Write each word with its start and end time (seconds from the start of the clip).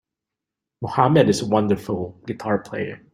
Mohammed 0.81 1.29
is 1.29 1.43
a 1.43 1.45
wonderful 1.47 2.19
guitar 2.25 2.57
player. 2.57 3.01